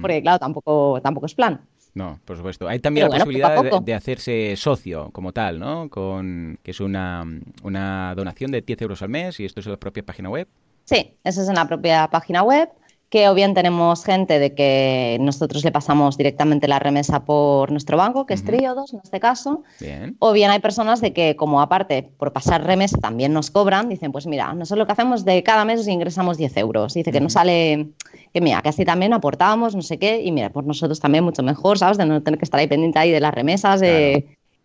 [0.00, 1.60] porque claro, tampoco, tampoco es plan.
[1.94, 2.68] No, por supuesto.
[2.68, 5.88] Hay también Pero la bueno, posibilidad de hacerse socio como tal, ¿no?
[5.88, 7.24] Con, que es una,
[7.62, 10.46] una donación de 10 euros al mes y esto es en la propia página web.
[10.84, 12.68] Sí, eso es en la propia página web,
[13.10, 17.96] que o bien tenemos gente de que nosotros le pasamos directamente la remesa por nuestro
[17.96, 18.50] banco, que es Ujú.
[18.50, 20.16] Tríodos en este caso, Bien.
[20.18, 24.12] o bien hay personas de que como aparte por pasar remesa también nos cobran, dicen
[24.12, 27.20] pues mira, nosotros lo que hacemos de cada mes os ingresamos 10 euros, dice que
[27.20, 27.88] nos sale
[28.32, 31.42] que mira, que así también aportábamos, no sé qué, y mira, por nosotros también mucho
[31.42, 31.96] mejor, ¿sabes?
[31.96, 33.80] De no tener que estar ahí pendiente ahí de las remesas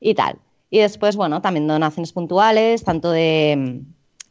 [0.02, 0.38] y tal.
[0.70, 3.82] Y después, bueno, también donaciones puntuales, tanto de,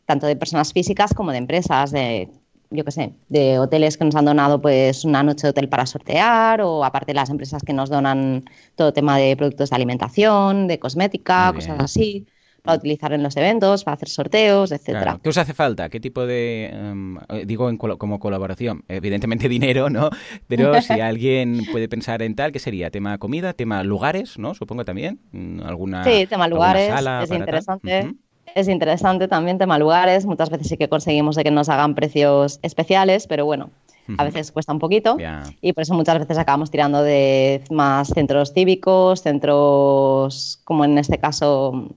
[0.04, 2.28] tanto de personas físicas como de empresas, de
[2.72, 5.86] yo qué sé, de hoteles que nos han donado pues una noche de hotel para
[5.86, 8.44] sortear o aparte las empresas que nos donan
[8.76, 12.26] todo tema de productos de alimentación, de cosmética, cosas así
[12.62, 15.18] para utilizar en los eventos, para hacer sorteos, etcétera.
[15.22, 15.88] ¿Qué os hace falta?
[15.88, 18.84] ¿Qué tipo de, em, eh, digo en como colaboración?
[18.88, 20.10] Evidentemente dinero, ¿no?
[20.46, 22.90] Pero si alguien puede pensar en tal, ¿qué sería?
[22.90, 23.52] ¿Tema comida?
[23.52, 24.38] ¿Tema lugares?
[24.38, 24.54] ¿No?
[24.54, 25.20] Supongo también.
[25.32, 28.14] Mm, ¿Alguna Sí, tema lugares, es interesante.
[28.54, 30.26] Es interesante también tema lugares.
[30.26, 33.70] Muchas veces sí que conseguimos de que nos hagan precios especiales, pero bueno,
[34.18, 35.16] a veces cuesta un poquito.
[35.60, 41.18] Y por eso muchas veces acabamos tirando de más centros cívicos, centros como en este
[41.18, 41.88] caso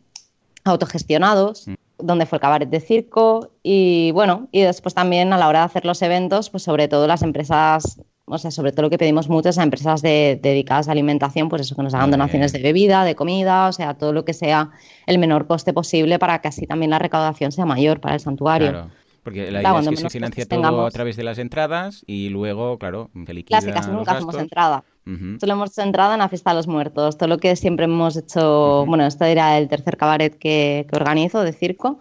[0.64, 1.74] autogestionados, mm.
[2.00, 3.52] donde fue el cabaret de circo.
[3.64, 7.08] Y bueno, y después también a la hora de hacer los eventos, pues sobre todo
[7.08, 10.92] las empresas o sea, sobre todo lo que pedimos mucho es a empresas dedicadas a
[10.92, 14.26] alimentación, pues eso, que nos hagan donaciones de bebida, de comida, o sea, todo lo
[14.26, 14.72] que sea
[15.06, 18.72] el menor coste posible para que así también la recaudación sea mayor para el santuario.
[18.72, 18.90] Claro.
[19.26, 22.78] Porque la idea es que se financia todo a través de las entradas y luego,
[22.78, 24.84] claro, se liquida Clásicas, nunca hacemos entrada.
[25.40, 27.18] Solo hemos hecho entrada en la fiesta de los muertos.
[27.18, 31.54] Todo lo que siempre hemos hecho, bueno, esto era el tercer cabaret que, organizo de
[31.54, 32.00] circo,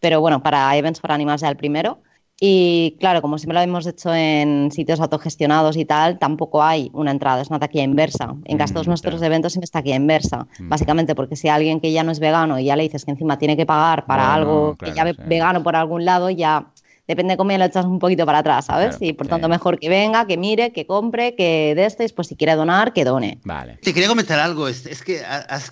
[0.00, 1.98] pero bueno, para Events for Animals ya el primero.
[2.40, 7.12] Y claro, como siempre lo hemos hecho en sitios autogestionados y tal, tampoco hay una
[7.12, 8.34] entrada, es una taquilla inversa.
[8.44, 10.48] En casi todos mm, nuestros eventos siempre es taquilla inversa.
[10.58, 10.68] Mm.
[10.68, 13.38] Básicamente porque si alguien que ya no es vegano y ya le dices que encima
[13.38, 16.72] tiene que pagar para algo que ya ve vegano por algún lado, ya
[17.06, 18.96] depende de cómo ya lo echas un poquito para atrás, ¿sabes?
[19.00, 22.28] y por tanto, mejor que venga, que mire, que compre, que de esto, y pues
[22.28, 23.40] si quiere donar, que done.
[23.44, 23.78] Vale.
[23.82, 25.20] Te quería comentar algo, es, que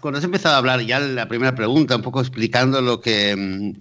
[0.00, 3.36] cuando has empezado a hablar, ya la primera pregunta, un poco explicando lo que.
[3.36, 3.72] Mm,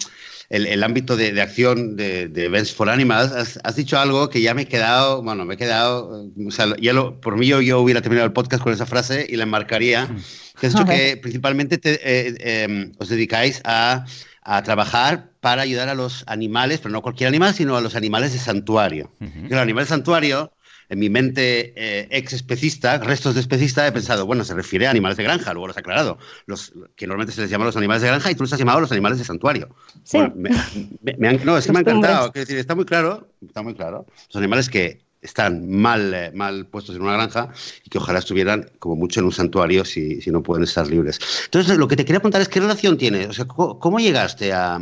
[0.49, 4.67] el, ámbito de, acción de, Events for Animals, has, dicho algo que ya me he
[4.67, 8.25] quedado, bueno, me he quedado, o sea, ya lo, por mí yo, yo, hubiera terminado
[8.25, 10.09] el podcast con esa frase y la enmarcaría,
[10.59, 14.05] que has dicho que principalmente eh, em, os dedicáis a,
[14.41, 18.33] a, trabajar para ayudar a los animales, pero no cualquier animal, sino a los animales
[18.33, 19.13] de santuario.
[19.49, 20.51] Los animales de santuario
[20.89, 24.89] en mi mente eh, ex especista, restos de especista, he pensado, bueno, se refiere a
[24.89, 28.01] animales de granja, luego lo has aclarado, los, que normalmente se les llama los animales
[28.01, 29.69] de granja y tú los has llamado los animales de santuario.
[30.03, 30.17] Sí.
[30.17, 34.07] no, es que me ha encantado, decir, está muy claro, está muy claro.
[34.27, 37.51] Los animales que están mal, eh, mal puestos en una granja
[37.83, 41.19] y que ojalá estuvieran como mucho en un santuario si, si no pueden estar libres.
[41.45, 44.75] Entonces, lo que te quería preguntar es qué relación tiene, o sea, cómo, llegaste a,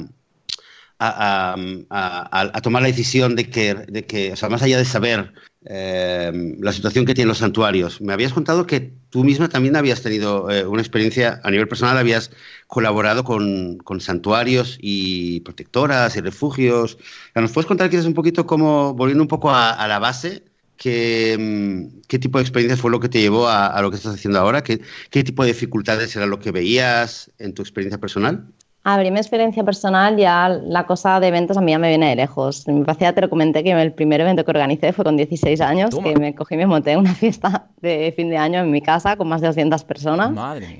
[0.99, 1.55] a,
[1.89, 5.33] a, a, tomar la decisión de que, de que, o sea, más allá de saber
[5.65, 7.99] eh, la situación que tienen los santuarios.
[8.01, 11.97] Me habías contado que tú misma también habías tenido eh, una experiencia a nivel personal,
[11.97, 12.31] habías
[12.67, 16.97] colaborado con, santuarios y protectoras y refugios.
[17.35, 20.43] ¿Nos puedes contar quizás un poquito cómo, volviendo un poco a, la base,
[20.77, 24.15] ¿qué, mm, qué tipo de experiencia fue lo que te llevó a, lo que estás
[24.15, 24.63] haciendo ahora?
[24.63, 28.53] ¿Qué, ¿Qué tipo de dificultades era lo que veías en tu experiencia personal?
[28.83, 32.09] A ver, mi experiencia personal, ya la cosa de eventos a mí ya me viene
[32.09, 32.65] de lejos.
[32.69, 35.93] Mi pasada te lo comenté que el primer evento que organicé fue con 16 años,
[35.93, 39.17] que me cogí y me monté una fiesta de fin de año en mi casa
[39.17, 40.31] con más de 200 personas,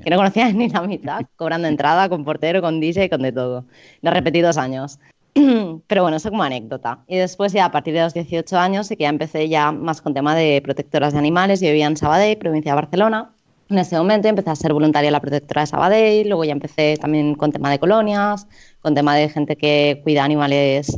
[0.04, 3.66] que no conocía ni la mitad, cobrando entrada, con portero, con DJ, con de todo.
[4.02, 5.00] Lo repetí dos años.
[5.88, 7.00] Pero bueno, eso como anécdota.
[7.08, 10.02] Y después ya a partir de los 18 años sí que ya empecé ya más
[10.02, 11.60] con tema de protectoras de animales.
[11.60, 13.34] Yo vivía en Sabadell, provincia de Barcelona,
[13.70, 16.98] en ese momento empecé a ser voluntaria en la protectora de Sabadell, luego ya empecé
[16.98, 18.48] también con tema de colonias,
[18.82, 20.98] con tema de gente que cuida animales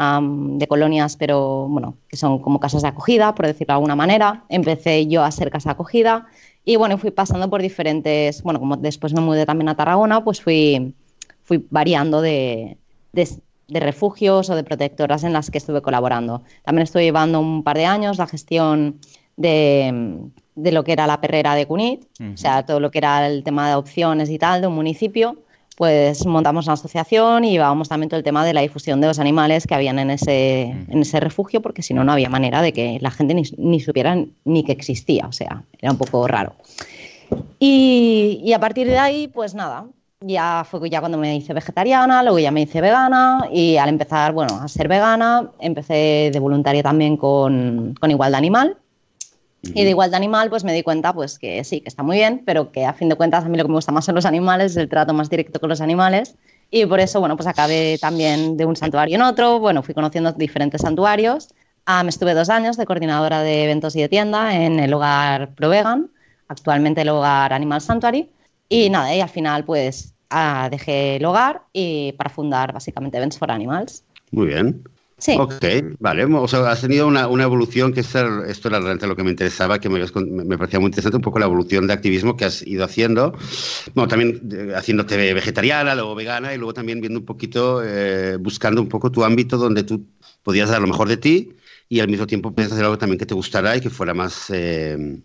[0.00, 4.44] de colonias, pero bueno, que son como casas de acogida, por decirlo de alguna manera.
[4.48, 6.26] Empecé yo a ser casa de acogida
[6.64, 10.40] y bueno, fui pasando por diferentes, bueno, como después me mudé también a Tarragona, pues
[10.40, 10.94] fui,
[11.42, 12.78] fui variando de,
[13.12, 13.28] de,
[13.68, 16.42] de refugios o de protectoras en las que estuve colaborando.
[16.64, 19.00] También estoy llevando un par de años la gestión
[19.36, 20.30] de
[20.62, 23.42] de lo que era la perrera de Cunit, o sea, todo lo que era el
[23.42, 25.38] tema de opciones y tal de un municipio,
[25.76, 29.18] pues montamos una asociación y llevábamos también todo el tema de la difusión de los
[29.18, 32.74] animales que habían en ese, en ese refugio, porque si no, no había manera de
[32.74, 36.54] que la gente ni, ni, supiera ni que existía, o sea, era un poco raro.
[37.58, 39.86] Y, y, a partir de ahí, pues nada,
[40.20, 44.32] ya fue ya cuando me hice vegetariana, luego ya me hice vegana y al empezar,
[44.32, 48.76] bueno, a ser vegana, empecé de voluntaria también con, con Igualdad Animal,
[49.62, 52.16] y de igual de animal, pues me di cuenta pues que sí, que está muy
[52.16, 54.14] bien, pero que a fin de cuentas a mí lo que me gusta más son
[54.14, 56.36] los animales, es el trato más directo con los animales.
[56.70, 60.32] Y por eso, bueno, pues acabé también de un santuario en otro, bueno, fui conociendo
[60.32, 61.48] diferentes santuarios.
[61.84, 65.54] Ah, me estuve dos años de coordinadora de eventos y de tienda en el hogar
[65.54, 66.10] ProVegan,
[66.48, 68.30] actualmente el hogar Animal Sanctuary.
[68.68, 73.38] Y nada, y al final pues ah, dejé el hogar y para fundar básicamente Events
[73.38, 74.04] for Animals.
[74.30, 74.84] Muy bien.
[75.20, 75.36] Sí.
[75.38, 75.64] Ok,
[75.98, 76.24] vale.
[76.24, 79.78] O sea, has tenido una, una evolución que esto era realmente lo que me interesaba,
[79.78, 82.84] que me, me, parecía muy interesante, un poco la evolución de activismo que has ido
[82.84, 83.36] haciendo.
[83.94, 88.80] Bueno, también eh, haciéndote vegetariana, luego vegana y luego también viendo un poquito, eh, buscando
[88.80, 90.06] un poco tu ámbito donde tú
[90.42, 91.52] podías dar lo mejor de ti
[91.88, 94.46] y al mismo tiempo podías hacer algo también que te gustara y que fuera más,
[94.48, 95.20] eh,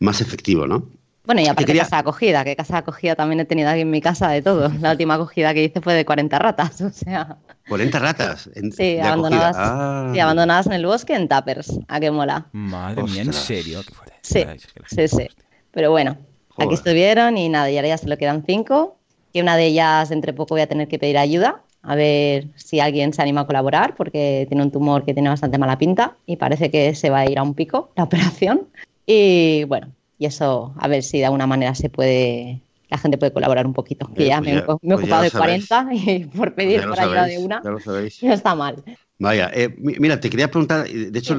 [0.00, 0.90] más efectivo, ¿no?
[1.26, 1.82] Bueno, y aparte quería...
[1.82, 4.42] casa de acogida, que casa de acogida también he tenido aquí en mi casa de
[4.42, 4.70] todo.
[4.80, 7.36] La última acogida que hice fue de 40 ratas, o sea...
[7.68, 8.48] ¿40 ratas?
[8.76, 10.10] sí, abandonadas, ah.
[10.12, 11.78] sí, abandonadas en el bosque en tuppers.
[11.88, 12.46] ¿A qué mola?
[12.52, 13.80] Madre mía, ¿en serio?
[14.22, 14.44] Sí,
[14.86, 15.28] sí, sí.
[15.72, 16.16] Pero bueno,
[16.56, 18.96] aquí estuvieron y nada, y ahora ya se lo quedan cinco.
[19.32, 21.62] Y una de ellas, entre poco, voy a tener que pedir ayuda.
[21.82, 25.58] A ver si alguien se anima a colaborar, porque tiene un tumor que tiene bastante
[25.58, 28.68] mala pinta y parece que se va a ir a un pico la operación.
[29.06, 33.32] Y bueno, y eso a ver si de alguna manera se puede la gente puede
[33.32, 34.08] colaborar un poquito.
[34.14, 37.38] Que ya, pues me, he pues ocupado de 40 y por pedir por ayuda de
[37.38, 37.60] una
[38.22, 38.82] no está mal.
[39.18, 41.38] Vaya, eh, mira, te quería preguntar, de hecho,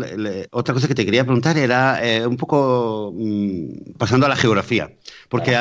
[0.49, 4.89] otra cosa que te quería preguntar era eh, un poco mm, pasando a la geografía.
[5.29, 5.55] Porque,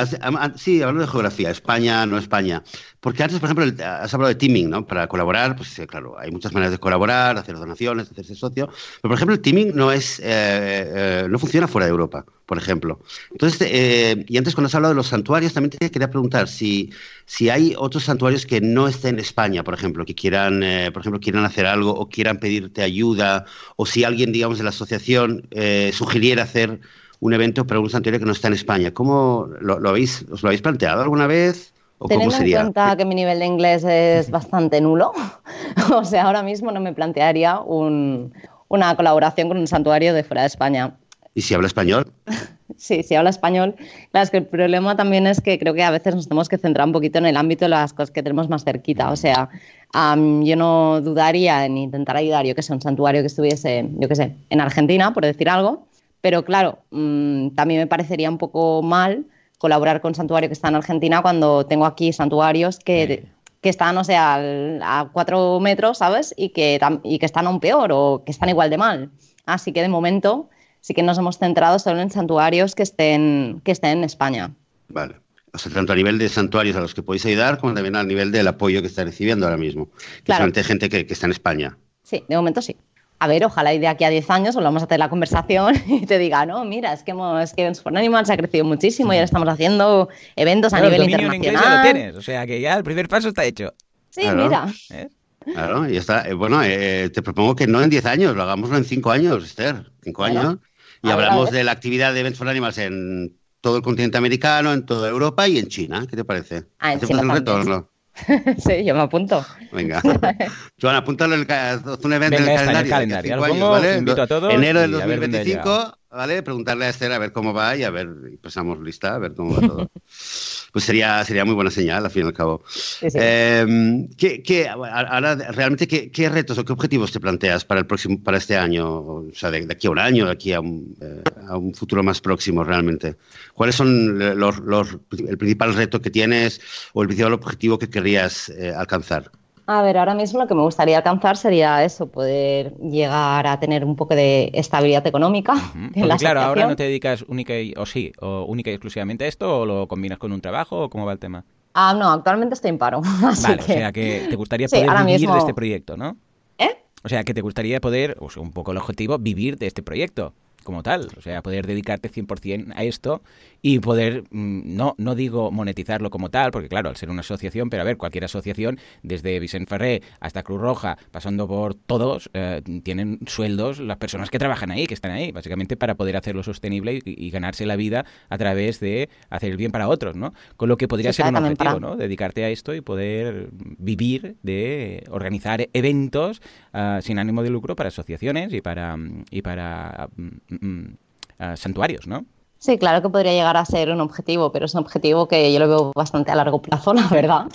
[0.56, 2.64] sí, hablando de geografía, España, no España.
[3.06, 4.84] Porque antes, por ejemplo, has hablado de teaming, ¿no?
[4.84, 8.66] Para colaborar, pues claro, hay muchas maneras de colaborar, hacer donaciones, hacerse socio.
[8.66, 12.98] Pero, por ejemplo, el teaming no es, eh, no funciona fuera de Europa, por ejemplo.
[13.30, 16.90] Entonces, y antes cuando has hablado de los santuarios, también te quería preguntar si,
[17.26, 21.20] si hay otros santuarios que no estén en España, por ejemplo, que quieran, por ejemplo,
[21.20, 23.44] quieran hacer algo quieran pedirte ayuda
[23.76, 26.80] o si alguien, digamos, de la asociación eh, sugiriera hacer
[27.20, 28.92] un evento para un santuario que no está en España.
[28.92, 31.72] ¿Cómo lo, habéis, os lo habéis planteado alguna vez?
[31.98, 32.60] ¿O Teniendo cómo sería?
[32.60, 35.12] en cuenta que mi nivel de inglés es bastante nulo,
[35.94, 40.48] o sea, ahora mismo no me plantearía una colaboración con un santuario de fuera de
[40.48, 40.96] España.
[41.34, 42.12] ¿Y si habla español?
[42.78, 43.74] Sí, si habla español.
[44.10, 46.58] Claro, es que el problema también es que creo que a veces nos tenemos que
[46.58, 49.10] centrar un poquito en el ámbito de las cosas que tenemos más cerquita.
[49.12, 49.48] O sea,
[49.94, 54.16] yo no dudaría en intentar ayudar, yo que sé, un santuario que estuviese, yo que
[54.16, 55.86] sé, en Argentina, por decir algo.
[56.20, 59.24] Pero claro, mm, también me parecería un poco mal
[59.58, 63.26] colaborar con santuario que está en Argentina cuando tengo aquí santuarios que,
[63.60, 64.38] que están, o sea,
[64.82, 66.34] a cuatro metros, ¿sabes?
[66.36, 69.10] Y que, y que están aún peor o que están igual de mal.
[69.46, 70.48] Así que de momento
[70.80, 74.52] sí que nos hemos centrado solo en santuarios que estén, que estén en España.
[74.88, 75.16] Vale.
[75.52, 78.04] O sea, tanto a nivel de santuarios a los que podéis ayudar, como también a
[78.04, 79.88] nivel del apoyo que está recibiendo ahora mismo.
[80.22, 80.52] Claro.
[80.52, 81.78] gente que, está en España.
[82.02, 82.76] Sí, de momento sí.
[83.18, 86.06] A ver, ojalá y de aquí a 10 años volvamos a hacer la conversación y
[86.06, 89.16] te diga, no, mira, es que, hemos, es que for Animals ha crecido muchísimo y
[89.16, 91.62] ahora estamos haciendo eventos a nivel internacional.
[91.62, 93.72] ya lo tienes, o sea que ya el primer paso está hecho.
[94.10, 94.66] Sí, mira.
[94.90, 95.08] ¿Eh?
[95.52, 96.28] Claro, y está.
[96.28, 99.44] Eh, bueno, eh, te propongo que no en 10 años, lo hagamos en 5 años,
[99.44, 99.90] Esther.
[100.02, 100.56] 5 años.
[101.02, 104.84] Y hablamos de la actividad de Events for Animals en todo el continente americano, en
[104.84, 106.06] toda Europa y en China.
[106.08, 106.64] ¿Qué te parece?
[106.78, 107.90] Ah, en China un retorno.
[108.58, 109.44] sí, yo me apunto.
[109.72, 110.00] Venga.
[110.80, 112.90] Joan, apúntalo el, un evento en el calendario.
[112.90, 113.36] calendario.
[113.36, 113.98] Lo ¿vale?
[113.98, 114.52] invito a todos.
[114.52, 116.42] Enero del 2025, ¿vale?
[116.42, 119.34] Preguntarle a Esther a ver cómo va y a ver, y pasamos lista, a ver
[119.34, 119.90] cómo va todo.
[120.72, 122.64] pues sería, sería muy buena señal, al fin y al cabo.
[123.00, 128.38] Em, ¿qué, ahora, realmente, ¿qué, retos o qué objetivos te planteas para, el próximo, para
[128.38, 128.88] este año?
[128.88, 132.02] O sea, de, aquí a un año, de aquí a un, eh, a un futuro
[132.02, 133.16] más próximo, realmente.
[133.54, 136.60] ¿Cuáles son los, los, el principal reto que tienes
[136.94, 139.30] o el principal objetivo que querrías eh, alcanzar?
[139.68, 143.84] A ver, ahora mismo lo que me gustaría alcanzar sería eso, poder llegar a tener
[143.84, 145.54] un poco de estabilidad económica.
[146.18, 149.60] claro, ahora no te dedicas única y, o sí, o única y exclusivamente a esto,
[149.60, 151.44] o lo combinas con un trabajo, o cómo va el tema.
[151.74, 153.00] Ah, no, actualmente estoy en paro.
[153.20, 156.16] vale, o sea que te gustaría poder vivir de este proyecto, ¿no?
[156.58, 156.78] ¿Eh?
[157.02, 159.82] O sea que te gustaría poder, o sea, un poco el objetivo, vivir de este
[159.82, 163.22] proyecto como tal, o sea, poder dedicarte 100% a esto
[163.62, 167.70] y poder, mm, no, no digo monetizarlo como tal, porque claro, al ser una asociación,
[167.70, 172.62] pero a ver, cualquier asociación, desde Vicente Ferré hasta Cruz Roja, pasando por todos, eh,
[172.82, 177.00] tienen sueldos las personas que trabajan ahí, que están ahí, básicamente para poder hacerlo sostenible
[177.04, 180.32] y, ganarse la vida a través de hacer el bien para otros, ¿no?
[180.56, 181.96] Con lo que podría ser un objetivo, ¿no?
[181.96, 186.40] Dedicarte a esto y poder vivir de organizar eventos
[186.72, 188.96] ah, sin ánimo de lucro para asociaciones y para,
[189.30, 190.96] y para mm, mm,
[191.40, 192.24] ah, santuarios, ¿no?
[192.58, 195.58] Sí, claro que podría llegar a ser un objetivo, pero es un objetivo que yo
[195.58, 197.46] lo veo bastante a largo plazo, la verdad,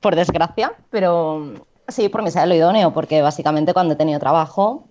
[0.00, 0.72] por desgracia.
[0.90, 1.54] Pero
[1.88, 4.84] sí, por mí sea lo idóneo, porque básicamente cuando he tenido trabajo,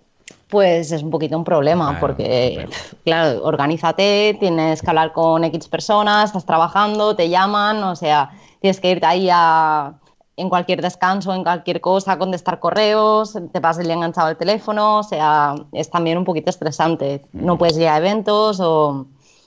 [0.48, 2.68] pues es un poquito un problema, porque,
[3.04, 8.80] claro, organízate, tienes que hablar con X personas, estás trabajando, te llaman, o sea, tienes
[8.80, 9.94] que irte ahí a,
[10.36, 14.98] en cualquier descanso, en cualquier cosa, contestar correos, te pasas el día enganchado al teléfono,
[14.98, 17.22] o sea, es también un poquito estresante.
[17.32, 19.06] No puedes ir a eventos o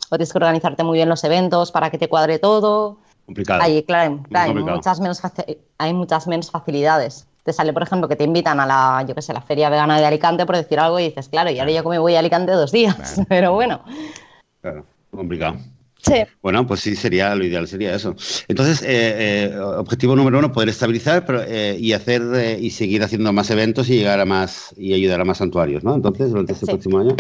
[0.10, 2.98] o tienes que organizarte muy bien los eventos para que te cuadre todo.
[3.26, 3.62] Complicado.
[3.62, 5.22] Hay, claro, hay, muchas menos
[5.78, 7.28] hay muchas menos facilidades.
[7.44, 10.00] te sale, por ejemplo, que te invitan a la, yo qué sé, la feria vegana
[10.00, 12.52] de Alicante por decir algo y dices, claro, y ahora yo me voy a Alicante
[12.52, 13.84] dos días, pero bueno.
[14.62, 15.58] Claro, complicado.
[16.02, 16.24] Sí.
[16.42, 18.16] Bueno, pues sí, sería lo ideal, sería eso.
[18.48, 23.34] Entonces, eh, eh, objetivo número uno, poder estabilizar pero, eh, y hacer y seguir haciendo
[23.34, 25.96] más eventos y llegar a más y ayudar a más santuarios, ¿no?
[25.96, 26.72] Entonces, durante este Sí.
[26.72, 27.16] próximo año.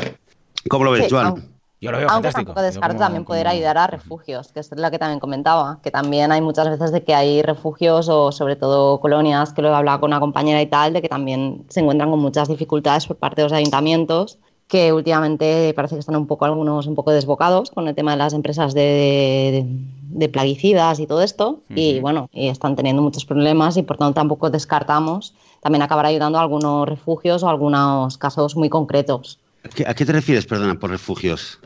[0.70, 1.57] ¿Cómo lo ves, Sí, Joan?
[1.78, 2.46] Aunque- Yo lo veo Aunque fantástico.
[2.54, 5.80] tampoco descarto como- también poder como- ayudar a refugios, que es lo que también comentaba,
[5.84, 9.70] que también hay muchas veces de que hay refugios o sobre todo colonias, que lo
[9.70, 13.06] he hablado con una compañera y tal, de que también se encuentran con muchas dificultades
[13.06, 17.12] por parte de los ayuntamientos, que últimamente parece que están un poco algunos un poco
[17.12, 19.66] desbocados con el tema de las empresas de, de-
[20.10, 22.02] de plaguicidas y todo esto, y Ujú.
[22.02, 26.42] bueno, y están teniendo muchos problemas y por tanto tampoco descartamos también acabar ayudando a
[26.42, 29.40] algunos refugios o algunos casos muy concretos.
[29.88, 31.60] ¿A qué, te refieres, perdona, por refugios?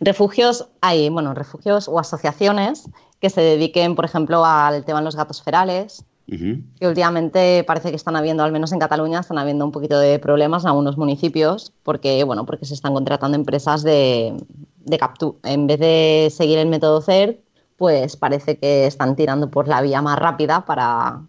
[0.00, 2.88] Refugios, hay, bueno, refugios o asociaciones
[3.20, 6.62] que se dediquen, por ejemplo, al tema de los gatos ferales, Ujú.
[6.80, 10.18] que últimamente parece que están habiendo, al menos en Cataluña, están habiendo un poquito de
[10.18, 14.34] problemas en algunos municipios, porque, bueno, porque se están contratando empresas de,
[14.78, 15.38] de captura.
[15.44, 17.40] En vez de seguir el método CERT,
[17.76, 21.22] pues parece que están tirando por la vía más rápida para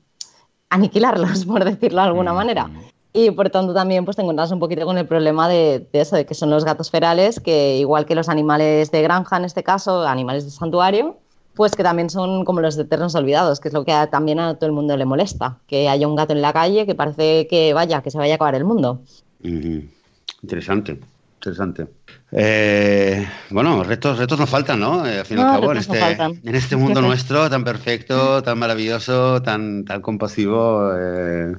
[0.70, 2.70] aniquilarlos, por decirlo de alguna Mm, manera.
[3.18, 6.18] Y por tanto también pues te encuentras un poquito con el problema de, de eso,
[6.18, 9.64] de que son los gatos ferales, que igual que los animales de granja en este
[9.64, 11.18] caso, animales de santuario,
[11.54, 14.56] pues que también son como los eternos olvidados, que es lo que a- también a
[14.56, 17.74] todo el mundo le molesta, que haya un gato en la calle que parece que
[17.74, 19.02] vaya, que se vaya a acabar el mundo.
[20.42, 21.00] Interesante,
[21.36, 21.88] interesante.
[22.34, 25.08] Eh, bueno, retos, retos nos faltan, ¿no?
[25.08, 25.98] Eh, al fin y al cabo, en este,
[26.44, 31.54] en este mundo nuestro tan perfecto, tan maravilloso, tan, tan compasivo, eh,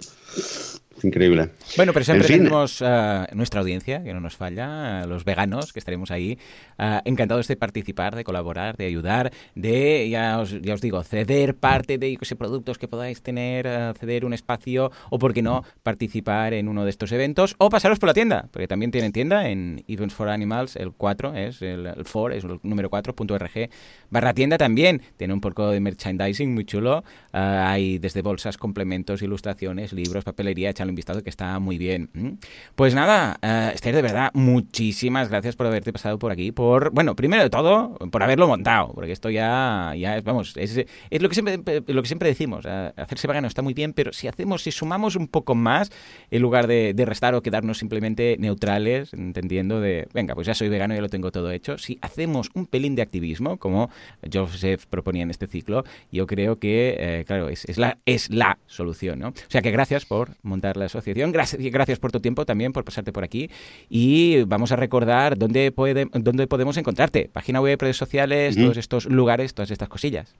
[0.96, 1.50] es increíble.
[1.76, 2.38] Bueno, pero siempre En fin.
[2.38, 6.38] tenemos eh, nuestra audiencia, que no nos falla, eh, los veganos, que estaremos ahí,
[6.78, 11.54] eh, encantados de participar, de colaborar, de ayudar, de, ya os, ya os digo, ceder
[11.54, 15.64] parte de sé, productos que podáis tener, eh, ceder un espacio, o por qué no,
[15.82, 19.48] participar en uno de estos eventos, o pasaros por la tienda, porque también tienen tienda
[19.48, 23.70] en Events for Animals, el 4 es el, el 4, es el número 4.org,
[24.10, 29.92] barra tienda también, tiene un poco de merchandising muy chulo, hay desde bolsas, complementos, ilustraciones,
[29.92, 32.10] libros, papelería, echarle un que está muy bien.
[32.14, 32.36] ¿m?
[32.74, 37.14] Pues nada, eh, Esther, de verdad, muchísimas gracias por haberte pasado por aquí, por, bueno,
[37.16, 40.76] primero de todo, por haberlo montado, porque esto ya, es, vamos, es,
[41.10, 44.28] lo, que siempre, lo que siempre decimos, eh, hacerse vegano está muy bien, pero si
[44.28, 45.90] hacemos, si sumamos un poco más,
[46.30, 50.68] en lugar de, de restar o quedarnos simplemente neutrales, entendiendo de, venga, pues ya soy
[50.68, 53.90] vegano, ya lo tengo todo hecho, si hacemos un pelín de activismo, como
[54.32, 58.58] Joseph proponía en este ciclo, yo creo que, eh, claro, es, es, la, es la
[58.66, 59.28] solución, ¿no?
[59.28, 62.84] O sea que gracias por montar la asociación, gracias, gracias por tu tiempo también, por
[62.84, 63.50] pasarte por aquí,
[63.88, 69.06] y vamos a recordar dónde, puede, dónde podemos encontrarte, página web, redes sociales, todos estos
[69.06, 70.34] lugares, todas estas cosillas.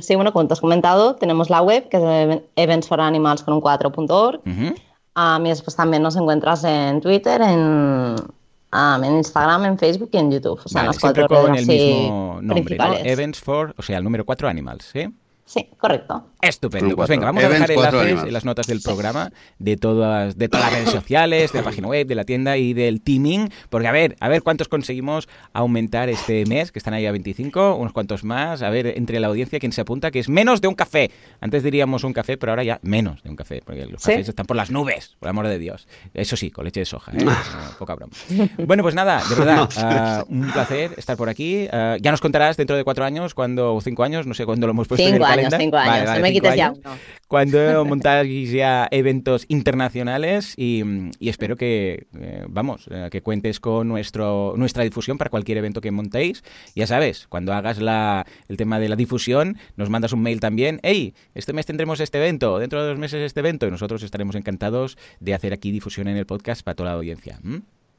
[0.00, 4.40] Sí, bueno, como te has comentado, tenemos la web que es eventsforanimals con un 4.org.
[4.46, 4.74] Ujú.
[5.14, 8.16] Um, y después también nos encuentras en Twitter, en,
[8.72, 10.58] um, en Instagram, en Facebook y en YouTube.
[10.64, 12.54] O sea, Vale, las siempre cuatro con redes el mismo nombre, ¿no?
[12.54, 13.04] principales.
[13.04, 15.06] Events for, o sea, el número 4 Animals, ¿sí?
[15.44, 16.24] Sí, correcto.
[16.42, 16.96] Estupendo.
[16.96, 17.12] Pues cuatro.
[17.14, 20.74] venga, vamos a dejar enlaces en las notas del programa de todas, de todas las
[20.80, 23.48] redes sociales, de la página web, de la tienda y del teaming.
[23.70, 27.76] Porque a ver, a ver cuántos conseguimos aumentar este mes, que están ahí a 25,
[27.76, 28.62] unos cuantos más.
[28.62, 31.12] A ver, entre la audiencia, quién se apunta, que es menos de un café.
[31.40, 34.10] Antes diríamos un café, pero ahora ya menos de un café, porque los ¿Sí?
[34.10, 35.86] cafés están por las nubes, por el amor de Dios.
[36.12, 37.18] Eso sí, con leche de soja, ¿eh?
[37.24, 37.32] No,
[37.78, 38.12] poca broma.
[38.66, 41.68] Bueno, pues nada, de verdad, ah, un placer estar por aquí.
[41.70, 44.66] Ah, ya nos contarás dentro de cuatro años, cuando, o cinco años, no sé cuándo
[44.66, 45.64] lo hemos puesto en el Cinco años, calendario.
[45.64, 45.92] cinco años.
[45.92, 46.72] Vale, vale, cinco ya
[47.32, 50.82] cuando montáis ya eventos internacionales y,
[51.18, 55.80] y espero que, eh, vamos, eh, que cuentes con nuestro, nuestra difusión para cualquier evento
[55.80, 56.44] que montéis.
[56.74, 60.78] Ya sabes, cuando hagas la, el tema de la difusión, nos mandas un mail también.
[60.82, 64.34] Hey, este mes tendremos este evento, dentro de dos meses este evento, y nosotros estaremos
[64.34, 67.40] encantados de hacer aquí difusión en el podcast para toda la audiencia.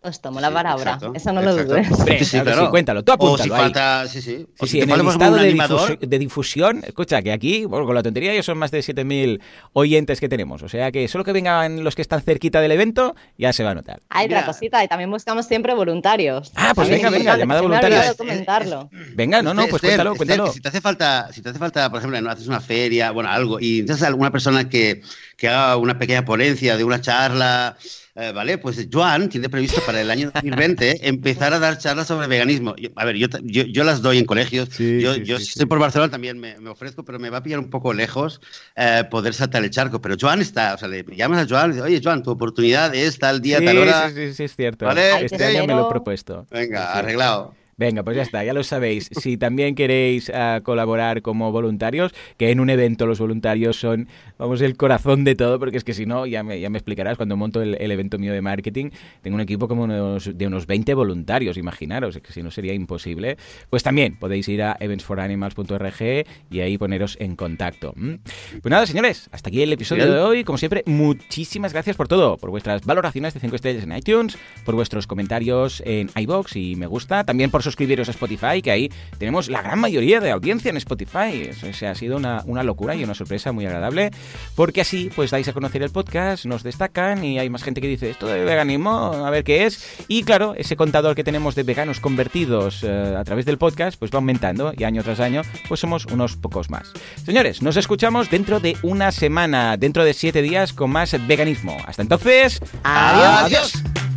[0.04, 0.92] Pues tomo la palabra.
[0.96, 1.90] exacto, Eso no lo dudes.
[1.90, 3.62] Hombre, Sí, sí, claro cuéntalo, tú O si apúntalo ahí.
[3.62, 4.46] falta, sí, sí.
[4.60, 7.64] O Sí, si en el listado un de, animador, difusi- de difusión, escucha, que aquí,
[7.64, 9.40] bueno, con la tontería ya son más de 7.000
[9.72, 10.62] oyentes que tenemos.
[10.62, 13.72] O sea que solo que vengan los que están cerquita del evento, ya se va
[13.72, 14.02] a notar.
[14.10, 14.46] Hay otra Mira.
[14.46, 16.52] cosita, y también buscamos siempre voluntarios.
[16.56, 18.14] Ah, pues venga, venga, llamada voluntaria.
[18.16, 18.90] comentarlo.
[19.16, 20.52] Venga, no, no, pues Esther, cuéntalo, cuéntalo.
[20.52, 23.30] si te hace falta, si te hace falta, por ejemplo, no haces una feria, bueno,
[23.30, 25.02] algo, y entonces alguna persona que,
[25.38, 27.78] que haga una pequeña ponencia de una charla,
[28.16, 28.58] eh, ¿vale?
[28.58, 32.76] Pues Joan tiene previsto para el año 2020 empezar a dar charlas sobre veganismo.
[32.76, 34.70] Yo- a ver, yo, yo, yo las doy en colegios.
[34.70, 37.30] Sí, yo sí, yo sí, si estoy por Barcelona también me, me ofrezco, pero me
[37.30, 38.40] va a pillar un poco lejos
[38.76, 40.02] eh, poder saltar el charco.
[40.02, 42.94] Pero Joan está, o sea, le llamas a Joan y dices, oye, Joan, tu oportunidad
[42.94, 44.10] es tal día, tal hora.
[44.10, 44.86] sí, sí, sí, es cierto.
[44.86, 46.46] Vale, este año me lo he propuesto.
[46.52, 47.56] Venga, arreglado.
[47.78, 49.10] Venga, pues ya está, ya lo sabéis.
[49.20, 54.08] Si también queréis uh, colaborar como voluntarios, que en un evento los voluntarios son,
[54.38, 57.18] vamos, el corazón de todo, porque es que si no, ya me, ya me explicarás,
[57.18, 58.90] cuando monto el, el, evento mío de marketing,
[59.22, 62.74] tengo un equipo como unos, de unos 20 voluntarios, imaginaros, es que si no sería
[62.74, 63.38] imposible.
[63.70, 67.94] Pues también podéis ir a eventsforanimals.org y ahí poneros en contacto.
[67.94, 70.16] Pues nada, señores, hasta aquí el episodio Bien.
[70.16, 70.44] de hoy.
[70.44, 74.76] Como siempre, muchísimas gracias por todo, por vuestras valoraciones de 5 estrellas en iTunes, por
[74.76, 79.50] vuestros comentarios en iBox y me gusta, también por suscribiros a Spotify, que ahí tenemos
[79.50, 81.50] la gran mayoría de audiencia en Spotify.
[81.70, 84.12] O sea, ha sido una, una, locura y una sorpresa muy agradable,
[84.56, 87.88] porque así pues dais a conocer el podcast, nos destacan y hay más gente que
[87.88, 90.06] dice esto de veganismo, a ver qué es.
[90.08, 94.12] Y claro, ese contador que tenemos de veganos convertidos eh, a través del podcast, pues
[94.12, 96.92] va aumentando y año tras año, pues somos unos pocos más.
[97.26, 101.78] Señores, nos escuchamos dentro de una semana, dentro de siete días con más veganismo.
[101.86, 103.44] Hasta entonces, adiós.
[103.44, 104.13] adiós.